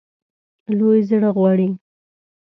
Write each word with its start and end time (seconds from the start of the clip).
لوی 0.77 0.99
زړه 1.09 1.29
غواړي. 1.35 1.69